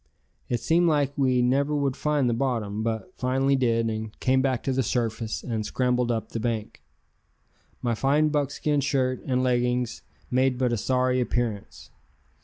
[0.49, 4.63] It seemed like we never would find the bottom, but finally did, and came back
[4.63, 6.81] to the surface and scrambled up the bank.
[7.83, 10.01] My fine buckskin shirt and leggings
[10.31, 11.91] made but a sorry appearance.